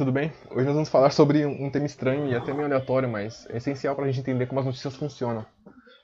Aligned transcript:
Tudo 0.00 0.12
bem? 0.12 0.32
Hoje 0.50 0.64
nós 0.64 0.72
vamos 0.72 0.88
falar 0.88 1.10
sobre 1.10 1.44
um 1.44 1.70
tema 1.70 1.84
estranho 1.84 2.26
e 2.26 2.34
até 2.34 2.54
meio 2.54 2.64
aleatório, 2.64 3.06
mas 3.06 3.46
é 3.50 3.58
essencial 3.58 3.94
para 3.94 4.06
a 4.06 4.08
gente 4.08 4.20
entender 4.20 4.46
como 4.46 4.58
as 4.58 4.64
notícias 4.64 4.96
funcionam. 4.96 5.44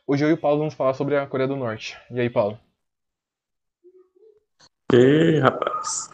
Hoje 0.07 0.23
eu 0.23 0.29
e 0.29 0.35
o 0.35 0.37
Paulo 0.37 0.59
vamos 0.59 0.75
falar 0.75 0.93
sobre 0.93 1.17
a 1.17 1.27
Coreia 1.27 1.49
do 1.49 1.57
Norte. 1.57 1.97
E 2.11 2.21
aí, 2.21 2.29
Paulo? 2.29 2.59
E 4.93 4.97
aí, 4.97 5.41
rapaz? 5.41 6.11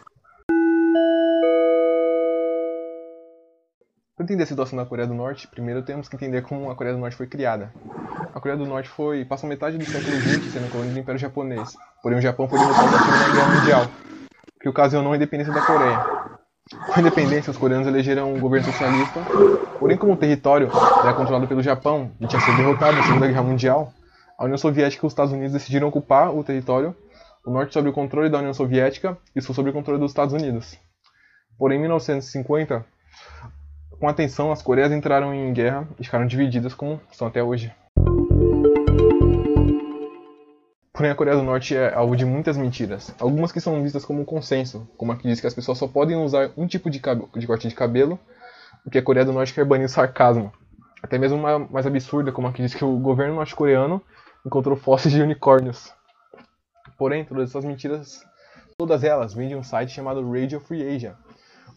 Para 4.15 4.23
entender 4.23 4.43
a 4.43 4.47
situação 4.47 4.77
da 4.77 4.85
Coreia 4.85 5.09
do 5.09 5.13
Norte, 5.13 5.49
primeiro 5.49 5.83
temos 5.83 6.07
que 6.07 6.15
entender 6.15 6.41
como 6.43 6.71
a 6.71 6.75
Coreia 6.77 6.95
do 6.95 7.01
Norte 7.01 7.17
foi 7.17 7.27
criada. 7.27 7.73
A 8.33 8.39
Coreia 8.39 8.57
do 8.57 8.65
Norte 8.65 8.87
foi 8.87 9.25
passou 9.25 9.49
metade 9.49 9.77
do 9.77 9.83
século 9.83 10.15
XX 10.21 10.53
sendo 10.53 10.71
colônia 10.71 10.93
do 10.93 10.99
Império 10.99 11.19
Japonês, 11.19 11.75
porém 12.01 12.17
o 12.17 12.21
Japão 12.21 12.47
foi 12.47 12.59
derrotado 12.59 12.91
na 12.91 12.99
Segunda 12.99 13.33
Guerra 13.33 13.59
Mundial, 13.59 13.81
que 14.61 14.69
ocasionou 14.69 15.11
a 15.11 15.17
independência 15.17 15.51
da 15.51 15.65
Coreia. 15.65 16.12
Com 16.71 16.93
a 16.95 16.99
independência, 17.01 17.51
os 17.51 17.57
coreanos 17.57 17.87
elegeram 17.87 18.33
um 18.33 18.39
governo 18.39 18.71
socialista, 18.71 19.19
porém 19.79 19.97
como 19.97 20.13
o 20.13 20.17
território 20.17 20.69
era 21.01 21.13
controlado 21.13 21.45
pelo 21.45 21.61
Japão 21.61 22.11
e 22.21 22.25
tinha 22.25 22.41
sido 22.41 22.55
derrotado 22.55 22.95
na 22.95 23.03
Segunda 23.03 23.27
Guerra 23.27 23.43
Mundial, 23.43 23.93
a 24.37 24.45
União 24.45 24.57
Soviética 24.57 25.05
e 25.05 25.07
os 25.07 25.11
Estados 25.11 25.33
Unidos 25.33 25.51
decidiram 25.51 25.89
ocupar 25.89 26.33
o 26.33 26.43
território, 26.43 26.95
o 27.45 27.51
norte 27.51 27.73
sob 27.73 27.89
o 27.89 27.93
controle 27.93 28.29
da 28.29 28.37
União 28.37 28.53
Soviética 28.53 29.17
e 29.35 29.39
o 29.39 29.41
sul 29.41 29.53
sob 29.53 29.69
o 29.69 29.73
controle 29.73 29.99
dos 29.99 30.11
Estados 30.11 30.33
Unidos. 30.33 30.77
Porém, 31.57 31.77
em 31.77 31.81
1950, 31.81 32.85
com 33.99 34.07
a 34.07 34.13
tensão, 34.13 34.51
as 34.51 34.61
Coreias 34.61 34.91
entraram 34.91 35.33
em 35.33 35.51
guerra 35.51 35.87
e 35.99 36.03
ficaram 36.03 36.25
divididas 36.25 36.73
como 36.73 36.99
são 37.11 37.27
até 37.27 37.43
hoje. 37.43 37.73
Porém, 40.95 41.09
a 41.09 41.15
Coreia 41.15 41.35
do 41.35 41.41
Norte 41.41 41.75
é 41.75 41.91
alvo 41.91 42.15
de 42.15 42.23
muitas 42.23 42.55
mentiras. 42.55 43.15
Algumas 43.19 43.51
que 43.51 43.59
são 43.59 43.81
vistas 43.81 44.05
como 44.05 44.23
consenso, 44.23 44.87
como 44.95 45.11
a 45.11 45.15
que 45.15 45.27
diz 45.27 45.41
que 45.41 45.47
as 45.47 45.53
pessoas 45.53 45.79
só 45.79 45.87
podem 45.87 46.15
usar 46.15 46.51
um 46.55 46.67
tipo 46.67 46.87
de, 46.87 47.01
de 47.35 47.47
corte 47.47 47.67
de 47.67 47.73
cabelo, 47.73 48.19
o 48.85 48.91
que 48.91 48.99
a 48.99 49.01
Coreia 49.01 49.25
do 49.25 49.33
Norte 49.33 49.55
quer 49.55 49.65
banir 49.65 49.87
o 49.87 49.89
sarcasmo. 49.89 50.53
Até 51.01 51.17
mesmo 51.17 51.39
uma 51.39 51.57
mais 51.57 51.87
absurda, 51.87 52.31
como 52.31 52.47
a 52.47 52.53
que 52.53 52.61
diz 52.61 52.75
que 52.75 52.85
o 52.85 52.99
governo 52.99 53.33
norte-coreano 53.33 53.99
encontrou 54.45 54.77
fósseis 54.77 55.15
de 55.15 55.19
unicórnios. 55.19 55.91
Porém, 56.95 57.25
todas 57.25 57.49
essas 57.49 57.65
mentiras, 57.65 58.23
todas 58.77 59.03
elas, 59.03 59.33
vêm 59.33 59.49
de 59.49 59.55
um 59.55 59.63
site 59.63 59.93
chamado 59.93 60.21
Radio 60.31 60.59
Free 60.59 60.95
Asia, 60.95 61.15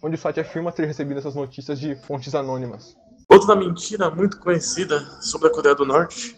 onde 0.02 0.16
o 0.16 0.18
site 0.18 0.40
afirma 0.40 0.70
ter 0.70 0.84
recebido 0.84 1.18
essas 1.18 1.34
notícias 1.34 1.80
de 1.80 1.96
fontes 2.02 2.34
anônimas. 2.34 2.94
Outra 3.30 3.56
mentira 3.56 4.10
muito 4.10 4.38
conhecida 4.38 5.00
sobre 5.22 5.48
a 5.48 5.50
Coreia 5.50 5.74
do 5.74 5.86
Norte 5.86 6.36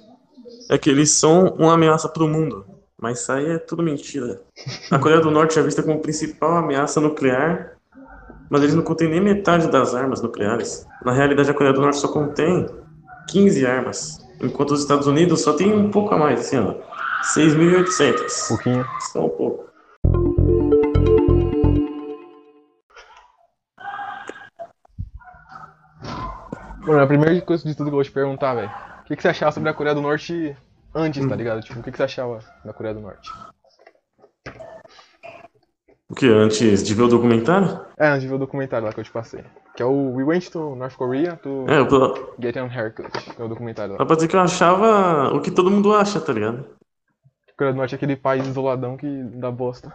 é 0.69 0.77
que 0.77 0.91
eles 0.91 1.11
são 1.11 1.55
uma 1.58 1.74
ameaça 1.74 2.08
para 2.08 2.22
o 2.22 2.28
mundo. 2.28 2.64
Mas 3.00 3.20
isso 3.20 3.33
aí 3.33 3.52
é 3.52 3.58
tudo 3.58 3.83
mentira. 3.83 4.41
A 4.91 4.98
Coreia 4.98 5.20
do 5.20 5.30
Norte 5.30 5.58
é 5.58 5.62
vista 5.62 5.83
como 5.83 6.00
principal 6.00 6.56
ameaça 6.56 7.00
nuclear, 7.00 7.77
mas 8.50 8.62
eles 8.62 8.75
não 8.75 8.83
contêm 8.83 9.08
nem 9.08 9.20
metade 9.20 9.70
das 9.70 9.94
armas 9.94 10.20
nucleares. 10.20 10.86
Na 11.05 11.12
realidade, 11.12 11.50
a 11.50 11.55
Coreia 11.55 11.72
do 11.72 11.80
Norte 11.80 11.98
só 11.98 12.08
contém 12.08 12.66
15 13.28 13.64
armas, 13.64 14.19
enquanto 14.42 14.72
os 14.72 14.80
Estados 14.80 15.06
Unidos 15.06 15.42
só 15.42 15.52
tem 15.52 15.72
um 15.72 15.91
pouco 15.91 16.14
a 16.14 16.19
mais, 16.19 16.41
assim, 16.41 16.58
ó. 16.58 16.75
6.800. 17.34 18.48
Pouquinho. 18.48 18.86
Só 19.12 19.27
um 19.27 19.28
pouco. 19.28 19.69
Mano, 26.84 27.03
a 27.03 27.06
primeira 27.06 27.41
coisa 27.42 27.69
de 27.69 27.75
tudo 27.75 27.86
que 27.86 27.91
eu 27.91 27.97
vou 27.97 28.03
te 28.03 28.10
perguntar, 28.10 28.55
velho. 28.55 28.70
O 29.03 29.05
que, 29.05 29.14
que 29.14 29.22
você 29.22 29.28
achava 29.28 29.53
sobre 29.53 29.69
a 29.69 29.75
Coreia 29.75 29.94
do 29.94 30.03
Norte 30.03 30.56
antes, 30.98 31.26
tá 31.26 31.36
ligado? 31.36 31.62
Tipo, 31.62 31.81
o 31.81 31.82
que, 31.82 31.91
que 31.92 31.97
você 31.97 32.03
achava 32.03 32.41
da 32.64 32.72
Coreia 32.72 32.94
do 32.94 33.00
Norte? 33.00 33.31
O 36.10 36.14
que? 36.14 36.26
Antes 36.26 36.82
de 36.82 36.94
ver 36.94 37.03
o 37.03 37.09
documentário? 37.09 37.81
É, 37.98 38.09
antes 38.09 38.22
de 38.22 38.28
ver 38.28 38.34
o 38.34 38.38
documentário 38.38 38.86
lá 38.86 38.92
que 38.92 39.00
eu 39.00 39.04
te 39.04 39.10
passei. 39.10 39.44
Que 39.76 39.82
é 39.82 39.86
o 39.86 40.14
We 40.14 40.25
Went 40.25 40.48
to 40.50 40.75
North 40.75 40.94
Korea 40.97 41.36
to 41.36 41.66
É, 41.69 41.78
eu, 41.78 42.34
Get 42.41 42.56
an 42.56 42.66
Haircut. 42.69 43.10
Que 43.10 43.41
é 43.41 43.44
o 43.44 43.48
documentário 43.48 43.92
lá. 43.92 43.98
dá 43.98 44.06
pra 44.06 44.16
dizer 44.16 44.28
que 44.28 44.34
eu 44.36 44.41
achava 44.41 45.34
o 45.34 45.41
que 45.41 45.50
todo 45.50 45.70
mundo 45.70 45.94
acha, 45.94 46.20
tá 46.20 46.32
ligado? 46.32 46.64
A 47.48 47.53
Coreia 47.56 47.75
do 47.75 47.76
Norte 47.76 47.94
é 47.94 47.97
aquele 47.97 48.16
país 48.16 48.47
isoladão 48.47 48.97
que 48.97 49.22
dá 49.34 49.50
bosta. 49.50 49.92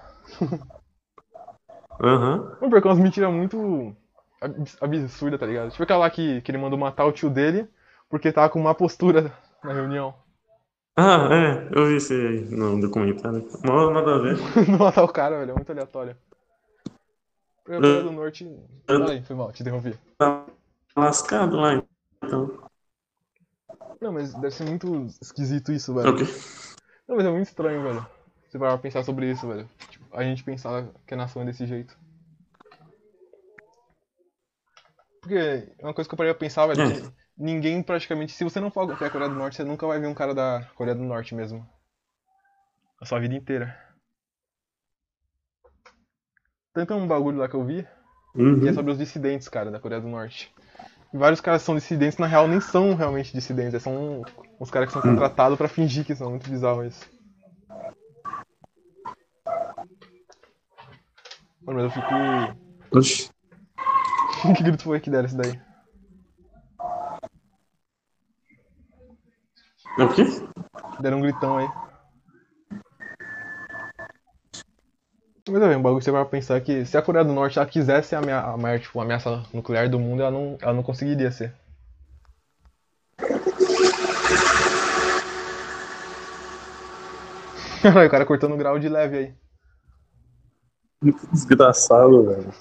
Aham. 2.02 2.38
Mano, 2.38 2.70
porque 2.70 2.88
é 2.88 2.92
umas 2.92 3.00
mentiras 3.00 3.32
muito 3.34 3.96
abs- 4.42 4.78
absurdas, 4.82 5.40
tá 5.40 5.46
ligado? 5.46 5.72
Tipo 5.72 5.84
aquela 5.84 6.00
lá 6.00 6.10
que, 6.10 6.42
que 6.42 6.52
ele 6.52 6.58
mandou 6.58 6.78
matar 6.78 7.06
o 7.06 7.12
tio 7.12 7.30
dele 7.30 7.68
porque 8.10 8.32
tava 8.32 8.50
com 8.50 8.60
má 8.60 8.76
postura 8.76 9.32
na 9.64 9.74
reunião. 9.74 10.14
Ah, 10.96 11.28
é, 11.32 11.70
eu 11.76 11.88
vi 11.88 11.96
esse 11.96 12.14
aí 12.14 12.42
no 12.56 12.80
documentário. 12.80 13.48
Não, 13.64 13.92
nada 13.92 14.16
a 14.16 14.20
ver. 14.20 14.38
Não 14.70 14.78
matar 14.78 15.04
o 15.04 15.08
cara, 15.08 15.40
velho, 15.40 15.52
é 15.52 15.56
muito 15.56 15.72
aleatório. 15.72 16.16
Porque 17.64 17.74
a 17.74 17.78
Coreia 17.78 18.04
do 18.04 18.12
Norte. 18.12 18.60
Fala 18.86 19.12
aí, 19.12 19.24
foi 19.24 19.36
mal, 19.36 19.52
te 19.52 19.62
interrompi. 19.64 19.98
Tá 20.18 20.46
lascado 20.96 21.58
lá, 21.58 21.82
então. 22.24 22.70
Não, 24.00 24.12
mas 24.12 24.34
deve 24.34 24.52
ser 24.52 24.66
muito 24.66 25.08
esquisito 25.22 25.72
isso, 25.72 25.98
É 26.00 26.04
velho. 26.04 26.18
quê? 26.18 26.24
Não, 27.08 27.16
mas 27.16 27.26
é 27.26 27.32
muito 27.32 27.48
estranho, 27.48 27.82
velho. 27.82 28.06
Você 28.48 28.58
vai 28.60 28.78
pensar 28.78 29.04
sobre 29.04 29.32
isso, 29.32 29.48
velho. 29.48 29.68
Tipo, 29.90 30.06
a 30.16 30.24
gente 30.24 30.44
pensar 30.44 30.88
que 31.08 31.14
a 31.16 31.18
nação 31.18 31.42
é 31.42 31.46
desse 31.46 31.66
jeito. 31.66 31.98
Porque 35.22 35.74
uma 35.82 35.94
coisa 35.94 36.08
que 36.08 36.14
eu 36.14 36.18
parei 36.18 36.32
a 36.34 36.36
pensar, 36.36 36.68
velho, 36.68 36.82
é 36.82 37.02
que 37.02 37.23
ninguém 37.38 37.82
praticamente. 37.82 38.34
Se 38.34 38.44
você 38.44 38.60
não 38.60 38.72
for 38.72 38.92
até 38.92 39.06
a 39.06 39.10
Coreia 39.10 39.30
do 39.30 39.36
Norte, 39.36 39.58
você 39.58 39.64
nunca 39.64 39.88
vai 39.88 40.00
ver 40.00 40.08
um 40.08 40.14
cara 40.14 40.34
da 40.34 40.68
Coreia 40.76 40.96
do 40.96 41.04
Norte 41.04 41.36
mesmo. 41.36 41.68
A 43.00 43.06
sua 43.06 43.20
vida 43.20 43.36
inteira. 43.36 43.78
Tanto 46.74 46.94
é 46.94 46.96
um 46.96 47.08
bagulho 47.08 47.38
lá 47.38 47.48
que 47.48 47.56
eu 47.56 47.64
vi, 47.64 47.84
que 47.84 48.40
é 48.40 48.42
Uhum. 48.42 48.74
sobre 48.74 48.92
os 48.92 48.98
dissidentes, 48.98 49.48
cara, 49.48 49.70
da 49.70 49.80
Coreia 49.80 50.02
do 50.02 50.08
Norte. 50.08 50.54
Vários 51.14 51.40
caras 51.40 51.62
são 51.62 51.76
dissidentes, 51.76 52.18
na 52.18 52.26
real, 52.26 52.48
nem 52.48 52.60
são 52.60 52.96
realmente 52.96 53.32
dissidentes, 53.32 53.76
é 53.76 53.80
são 53.80 54.24
uns 54.60 54.72
caras 54.72 54.88
que 54.88 54.94
são 54.94 55.02
contratados 55.02 55.58
pra 55.58 55.68
fingir 55.68 56.04
que 56.04 56.16
são. 56.16 56.32
Muito 56.32 56.50
bizarro 56.50 56.84
isso. 56.84 57.08
Mano, 61.66 61.80
mas 61.80 61.84
eu 61.84 61.92
fico. 61.92 62.98
Oxi. 62.98 63.30
que 64.58 64.64
grito 64.64 64.84
foi 64.84 65.00
que 65.00 65.10
deram 65.10 65.26
esse 65.26 65.38
daí? 65.38 65.62
O 69.98 70.14
quê? 70.14 70.24
Deram 71.00 71.18
um 71.18 71.22
gritão 71.22 71.58
aí. 71.58 71.70
Mas 75.50 75.62
é, 75.62 75.76
um 75.78 75.82
bagulho 75.82 76.00
que 76.00 76.06
você 76.06 76.12
vai 76.12 76.24
pensar 76.26 76.62
que 76.62 76.86
se 76.86 76.98
a 76.98 77.02
Coreia 77.02 77.26
do 77.26 77.34
Norte 77.34 77.60
ela 77.60 77.68
quisesse 77.68 78.10
ser 78.10 78.16
a, 78.16 78.22
mea- 78.22 78.42
a 78.42 78.58
maior 78.58 78.80
tipo, 78.80 79.00
ameaça 79.02 79.44
nuclear 79.54 79.90
do 79.90 80.00
mundo, 80.00 80.22
ela 80.22 80.32
não, 80.32 80.58
ela 80.62 80.74
não 80.74 80.84
conseguiria 80.84 81.32
ser. 81.32 81.54
Caralho, 87.82 88.08
o 88.08 88.12
cara 88.12 88.26
cortando 88.26 88.54
o 88.54 88.58
grau 88.58 88.80
de 88.80 88.90
leve 88.90 89.18
aí. 89.18 89.34
Muito 91.02 91.28
desgraçado, 91.32 92.24
velho. 92.26 92.54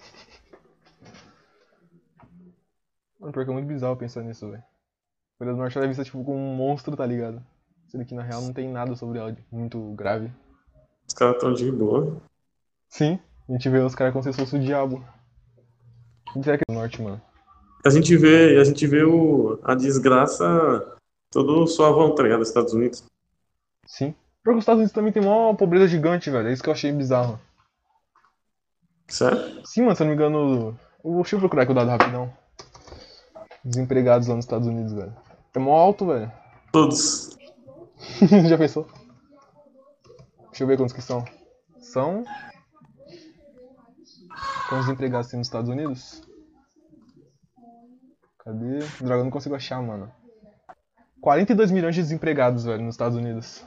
Mano, 3.19 3.33
porque 3.33 3.51
é 3.51 3.55
muito 3.55 3.67
bizarro 3.67 3.97
pensar 3.97 4.23
nisso, 4.23 4.51
velho. 4.51 4.63
Coreia 5.43 5.57
do 5.57 5.61
Norte 5.61 5.77
ela 5.77 5.87
é 5.87 5.89
vista 5.89 6.05
tipo 6.05 6.23
como 6.23 6.39
um 6.39 6.55
monstro, 6.55 6.97
tá 6.97 7.05
ligado? 7.05 7.43
Sendo 7.89 8.05
que 8.05 8.15
na 8.15 8.23
real 8.23 8.41
não 8.43 8.53
tem 8.53 8.69
nada 8.69 8.95
sobre 8.95 9.19
ela 9.19 9.37
muito 9.51 9.93
grave. 9.97 10.31
Os 11.05 11.15
caras 11.15 11.37
tão 11.41 11.53
de 11.53 11.69
boa. 11.73 12.23
Sim, 12.89 13.19
a 13.49 13.53
gente 13.53 13.69
vê 13.69 13.79
os 13.81 13.93
caras 13.93 14.13
como 14.13 14.23
se 14.23 14.33
fosse 14.33 14.55
o 14.55 14.61
diabo. 14.61 15.05
Quem 16.33 16.45
será 16.45 16.57
que 16.57 16.63
é 16.69 16.73
do 16.73 16.79
norte, 16.79 17.03
mano? 17.03 17.21
A 17.85 17.91
gente 17.91 18.17
vê, 18.17 18.57
a 18.57 18.63
gente 18.63 18.87
vê 18.87 19.03
o, 19.03 19.59
a 19.65 19.75
desgraça 19.75 20.97
todo 21.29 21.67
suavão, 21.67 22.15
tá 22.15 22.23
ligado? 22.23 22.39
Dos 22.39 22.49
Estados 22.49 22.73
Unidos. 22.73 23.03
Sim. 23.85 24.15
Porque 24.45 24.59
os 24.59 24.63
Estados 24.63 24.79
Unidos 24.79 24.93
também 24.95 25.13
tem 25.13 25.25
uma 25.25 25.57
pobreza 25.57 25.89
gigante, 25.89 26.31
velho. 26.31 26.47
É 26.47 26.53
isso 26.53 26.63
que 26.63 26.69
eu 26.69 26.73
achei 26.73 26.93
bizarro. 26.93 27.37
Certo? 29.09 29.67
Sim, 29.67 29.83
mano, 29.83 29.97
se 29.97 30.03
eu 30.05 30.07
não 30.07 30.15
me 30.15 30.17
engano. 30.17 30.79
eu- 31.05 31.15
Deixa 31.17 31.35
eu 31.35 31.41
procurar 31.41 31.65
aqui 31.65 31.73
o 31.73 31.75
dado 31.75 31.89
rapidão. 31.91 32.33
Desempregados 33.65 34.29
lá 34.29 34.37
nos 34.37 34.45
Estados 34.45 34.69
Unidos, 34.69 34.93
velho. 34.93 35.13
É 35.55 35.59
mó 35.59 35.73
alto, 35.73 36.07
velho. 36.07 36.33
Todos. 36.73 37.37
Já 38.49 38.57
pensou? 38.57 38.87
Deixa 40.49 40.65
eu 40.65 40.67
ver 40.67 40.77
quantos 40.77 40.95
que 40.95 41.03
são. 41.03 41.25
São. 41.81 42.25
Quantos 44.69 44.89
empregados 44.89 45.29
tem 45.29 45.39
nos 45.39 45.47
Estados 45.47 45.69
Unidos? 45.69 46.23
Cadê? 48.39 48.79
Droga, 48.99 49.21
eu 49.21 49.25
não 49.25 49.31
consigo 49.31 49.55
achar, 49.55 49.83
mano. 49.83 50.11
42 51.21 51.71
milhões 51.71 51.95
de 51.95 52.03
desempregados, 52.03 52.65
velho, 52.65 52.83
nos 52.83 52.95
Estados 52.95 53.17
Unidos. 53.17 53.65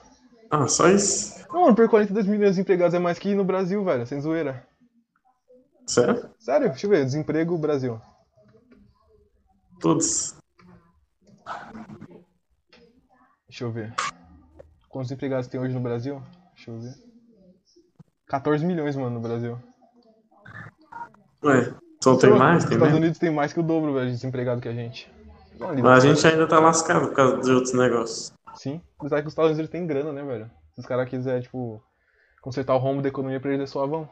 Ah, 0.50 0.68
só 0.68 0.90
isso? 0.90 1.46
Não, 1.52 1.62
mano, 1.62 1.76
por 1.76 1.88
42 1.88 2.26
milhões 2.28 2.50
de 2.50 2.56
desempregados 2.56 2.94
é 2.94 3.00
mais 3.00 3.18
que 3.18 3.34
no 3.34 3.46
Brasil, 3.46 3.84
velho, 3.84 4.06
sem 4.06 4.20
zoeira. 4.20 4.68
Sério? 5.88 6.30
Sério, 6.40 6.70
deixa 6.70 6.86
eu 6.86 6.90
ver, 6.90 7.06
desemprego 7.06 7.58
Brasil. 7.58 8.02
Todos. 9.80 10.36
Deixa 13.48 13.64
eu 13.64 13.72
ver. 13.72 13.94
Quantos 14.90 15.12
empregados 15.12 15.48
tem 15.48 15.60
hoje 15.60 15.74
no 15.74 15.80
Brasil? 15.80 16.22
Deixa 16.56 16.72
eu 16.72 16.80
ver. 16.80 16.94
14 18.28 18.66
milhões, 18.66 18.96
mano, 18.96 19.12
no 19.12 19.20
Brasil. 19.22 19.60
Ué, 21.44 21.74
Então 21.98 22.18
tem 22.18 22.30
mais? 22.32 22.64
Os 22.64 22.70
Tem 22.70 22.76
Estados 22.76 22.94
mesmo? 22.94 22.98
Unidos 22.98 23.20
tem 23.20 23.30
mais 23.32 23.54
que 23.54 23.60
o 23.60 23.64
dobro, 23.64 23.94
velho, 23.94 24.08
de 24.08 24.14
desempregado 24.14 24.62
que 24.62 24.68
a 24.68 24.74
gente. 24.74 25.12
Mas 25.60 26.04
a 26.04 26.08
gente 26.08 26.26
ainda 26.28 26.48
tá 26.48 26.60
lascado 26.60 27.08
por 27.08 27.16
causa 27.16 27.42
de 27.42 27.52
outros 27.52 27.74
negócios. 27.74 28.34
Sim. 28.56 28.82
Apesar 29.00 29.22
que 29.22 29.28
os 29.28 29.32
Estados 29.34 29.52
Unidos 29.52 29.70
têm 29.70 29.86
grana, 29.86 30.12
né, 30.12 30.24
velho? 30.24 30.50
Se 30.74 30.82
os 30.82 30.86
caras 30.86 31.08
quiserem, 31.10 31.42
tipo, 31.42 31.82
consertar 32.42 32.74
o 32.76 32.78
rombo 32.80 33.02
da 33.02 33.10
economia 33.10 33.40
pra 33.40 33.52
eles 33.54 33.70
é 33.70 33.72
suavão. 33.72 34.10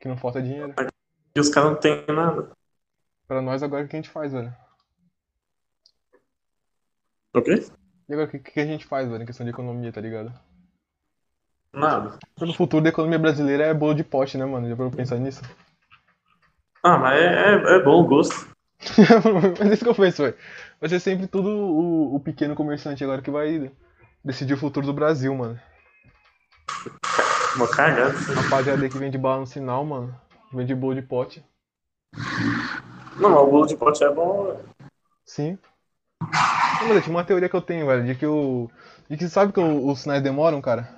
Que 0.00 0.08
não 0.08 0.16
falta 0.16 0.42
dinheiro. 0.42 0.74
E 1.34 1.40
os 1.40 1.48
caras 1.48 1.70
não 1.70 1.80
tem 1.80 2.04
nada. 2.08 2.50
Pra 3.26 3.40
nós 3.40 3.62
agora 3.62 3.84
o 3.84 3.88
que 3.88 3.96
a 3.96 3.98
gente 4.00 4.10
faz, 4.10 4.32
velho? 4.32 4.54
O 7.36 7.42
quê? 7.42 7.62
E 8.08 8.12
agora 8.14 8.28
o 8.28 8.30
que, 8.30 8.38
que 8.38 8.60
a 8.60 8.64
gente 8.64 8.86
faz, 8.86 9.06
velho, 9.06 9.22
em 9.22 9.26
questão 9.26 9.44
de 9.44 9.50
economia, 9.50 9.92
tá 9.92 10.00
ligado? 10.00 10.32
Nada. 11.70 12.18
No 12.40 12.54
futuro 12.54 12.82
da 12.82 12.88
economia 12.88 13.18
brasileira 13.18 13.64
é 13.64 13.74
bolo 13.74 13.94
de 13.94 14.02
pote, 14.02 14.38
né, 14.38 14.46
mano? 14.46 14.66
Já 14.66 14.74
pra 14.74 14.86
eu 14.86 14.90
pensar 14.90 15.18
nisso? 15.18 15.42
Ah, 16.82 16.96
mas 16.96 17.20
é, 17.20 17.26
é, 17.26 17.76
é 17.76 17.82
bom 17.82 18.02
o 18.02 18.06
gosto. 18.06 18.48
Mas 19.58 19.72
isso 19.72 19.84
que 19.84 19.90
eu 19.90 19.94
penso, 19.94 20.22
velho. 20.22 20.36
Vai 20.78 20.88
ser 20.88 21.00
sempre 21.00 21.26
tudo 21.26 21.48
o, 21.48 22.14
o 22.14 22.20
pequeno 22.20 22.54
comerciante 22.54 23.02
agora 23.02 23.22
que 23.22 23.30
vai 23.30 23.72
decidir 24.22 24.52
o 24.52 24.58
futuro 24.58 24.86
do 24.86 24.92
Brasil, 24.92 25.34
mano. 25.34 25.58
Uma 27.56 27.68
cagada. 27.68 28.12
Rapaziada 28.12 28.82
aí 28.82 28.90
que 28.90 28.98
vende 28.98 29.18
bala 29.18 29.40
no 29.40 29.46
sinal, 29.46 29.84
mano. 29.84 30.14
Vende 30.52 30.74
bolo 30.74 30.94
de 30.94 31.02
pote. 31.02 31.44
Não, 33.16 33.30
mas 33.30 33.42
o 33.42 33.46
bolo 33.46 33.66
de 33.66 33.76
pote 33.76 34.04
é 34.04 34.10
bom. 34.10 34.44
velho. 34.44 34.68
Sim. 35.24 35.58
Tinha 36.78 37.02
uma 37.08 37.24
teoria 37.24 37.48
que 37.48 37.56
eu 37.56 37.60
tenho, 37.62 37.86
velho, 37.86 38.04
de 38.04 38.14
que 38.14 38.26
o. 38.26 38.70
De 39.08 39.16
que 39.16 39.28
sabe 39.28 39.52
que 39.52 39.60
o- 39.60 39.88
os 39.88 40.00
sinais 40.00 40.22
demoram, 40.22 40.60
cara? 40.60 40.88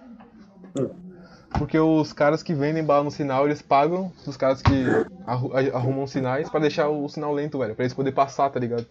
Porque 1.59 1.79
os 1.79 2.13
caras 2.13 2.43
que 2.43 2.55
vendem 2.55 2.85
bala 2.85 3.05
no 3.05 3.11
sinal, 3.11 3.47
eles 3.47 3.63
pagam 3.63 4.13
os 4.27 4.37
caras 4.37 4.61
que 4.63 4.85
arru- 5.27 5.53
arrumam 5.75 6.07
sinais 6.07 6.49
pra 6.49 6.61
deixar 6.61 6.89
o 6.89 7.09
sinal 7.09 7.33
lento, 7.33 7.59
velho. 7.59 7.75
Pra 7.75 7.85
eles 7.85 7.95
poderem 7.95 8.15
passar, 8.15 8.51
tá 8.51 8.61
ligado? 8.61 8.87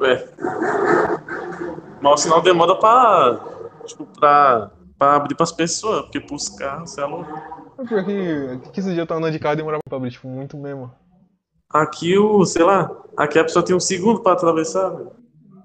É. 0.00 0.28
Mas 2.00 2.12
o 2.12 2.16
sinal 2.16 2.42
demora 2.42 2.76
pra. 2.76 3.40
Tipo, 3.86 4.06
pra. 4.06 4.70
pra 4.98 5.16
abrir 5.16 5.34
pras 5.34 5.52
pessoas, 5.52 6.02
porque 6.02 6.20
pros 6.20 6.48
carros, 6.48 6.90
você 6.90 7.00
é 7.02 7.04
louco. 7.06 7.30
Mas 7.76 7.88
pior 7.88 8.04
que, 8.04 8.70
que 8.70 8.80
esse 8.80 8.92
dia 8.92 9.02
eu 9.02 9.06
tava 9.06 9.18
andando 9.20 9.32
de 9.32 9.38
carro 9.38 9.54
e 9.54 9.56
demorava 9.56 9.80
pra 9.88 9.96
abrir, 9.98 10.10
tipo, 10.10 10.28
muito 10.28 10.56
mesmo. 10.56 10.90
Aqui 11.70 12.16
o, 12.18 12.44
sei 12.44 12.62
lá, 12.62 12.90
aqui 13.16 13.38
a 13.38 13.44
pessoa 13.44 13.64
tem 13.64 13.74
um 13.74 13.80
segundo 13.80 14.20
pra 14.20 14.32
atravessar, 14.32 14.90
velho. 14.90 15.10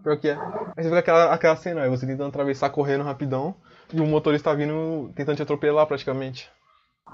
Pior 0.04 0.18
que 0.18 0.30
é. 0.30 0.38
Aí 0.78 0.84
você 0.84 0.90
vê 0.90 0.98
aquela, 0.98 1.34
aquela 1.34 1.56
cena, 1.56 1.81
aí 1.81 1.90
você 1.90 2.06
tentando 2.06 2.30
atravessar 2.30 2.69
correndo 2.69 3.04
rapidão 3.04 3.54
e 3.94 4.00
o 4.00 4.06
motorista 4.06 4.56
vindo 4.56 5.12
tentando 5.16 5.36
te 5.36 5.42
atropelar 5.44 5.86
praticamente. 5.86 6.50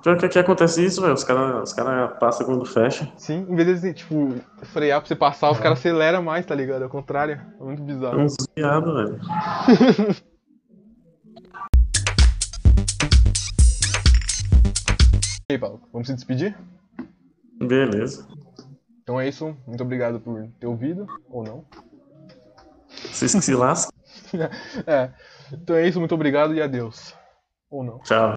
Pior 0.04 0.18
que 0.18 0.26
aqui 0.26 0.38
acontece 0.38 0.86
isso, 0.86 1.02
velho. 1.02 1.14
Os 1.14 1.24
caras 1.24 1.70
os 1.70 1.74
cara 1.74 2.08
passam 2.10 2.46
quando 2.46 2.66
fecha. 2.66 3.12
Sim, 3.18 3.46
em 3.50 3.56
vez 3.56 3.82
de, 3.82 3.94
tipo, 3.94 4.36
frear 4.66 5.00
pra 5.00 5.08
você 5.08 5.16
passar, 5.16 5.50
os 5.52 5.60
caras 5.60 5.80
aceleram 5.80 6.22
mais, 6.22 6.46
tá 6.46 6.54
ligado? 6.54 6.84
É 6.84 6.86
o 6.86 6.90
contrário. 6.90 7.42
É 7.60 7.64
muito 7.64 7.82
É 7.82 7.86
bizarro. 7.86 8.20
uns 8.20 8.36
viados, 8.56 8.94
velho. 8.94 9.20
E 15.48 15.54
aí, 15.54 15.60
Paulo, 15.60 15.80
vamos 15.94 16.08
se 16.08 16.16
despedir? 16.16 16.58
Beleza. 17.62 18.28
Então 19.06 19.22
é 19.22 19.30
isso. 19.30 19.56
Muito 19.68 19.84
obrigado 19.84 20.20
por 20.20 20.50
ter 20.60 20.66
ouvido, 20.66 21.06
ou 21.30 21.44
não. 21.44 21.64
Vocês 22.90 23.32
que 23.32 23.42
se 23.42 23.54
lascam. 23.54 23.94
É. 24.88 25.12
Então 25.52 25.76
é 25.76 25.88
isso, 25.88 26.00
muito 26.00 26.16
obrigado 26.16 26.56
e 26.56 26.62
adeus. 26.62 27.14
Ou 27.70 27.84
não. 27.84 28.00
Tchau. 28.00 28.36